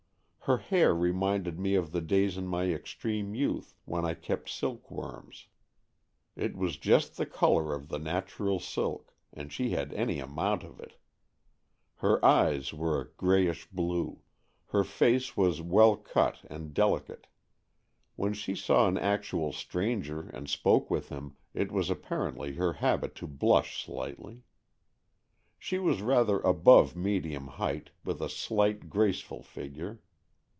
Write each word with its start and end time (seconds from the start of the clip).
Her 0.45 0.57
hair 0.57 0.93
reminded 0.93 1.59
me 1.59 1.75
of 1.75 1.93
the 1.93 2.01
days 2.01 2.35
in 2.35 2.45
my 2.45 2.65
extreme 2.73 3.33
youth, 3.33 3.77
when 3.85 4.03
I 4.03 4.15
kept 4.15 4.49
silkworms; 4.49 5.47
it 6.35 6.57
was 6.57 6.75
just 6.75 7.15
the 7.15 7.27
colour 7.27 7.73
of 7.73 7.87
the 7.87 7.99
natural 7.99 8.59
silk, 8.59 9.13
and 9.31 9.53
she 9.53 9.69
had 9.69 9.93
any 9.93 10.19
amount 10.19 10.63
of 10.65 10.77
it. 10.81 10.97
Her 11.97 12.25
eyes 12.25 12.73
were 12.73 12.99
a 12.99 13.09
greyish 13.11 13.69
blue. 13.69 14.23
Her 14.69 14.83
face 14.83 15.37
was 15.37 15.61
well 15.61 15.95
cut 15.95 16.39
and 16.49 16.51
AN 16.51 16.55
EXCHANGE 16.55 16.55
OF 16.55 16.57
SOULS 16.57 16.89
47 16.89 16.89
delicate. 17.13 17.27
When 18.17 18.33
she 18.33 18.55
saw 18.55 18.87
an 18.89 18.97
actual 18.97 19.53
stranger 19.53 20.21
and 20.31 20.49
spoke 20.49 20.89
with 20.89 21.07
him, 21.07 21.37
it 21.53 21.71
was 21.71 21.89
apparently 21.89 22.53
her 22.55 22.73
habit 22.73 23.15
to 23.17 23.27
blush 23.27 23.81
slightly. 23.85 24.41
She 25.57 25.77
was 25.79 26.01
rather 26.01 26.39
above 26.39 26.95
medium 26.97 27.47
height, 27.47 27.91
with 28.03 28.19
a 28.21 28.27
slight 28.27 28.89
graceful 28.89 29.43
figure. 29.43 30.01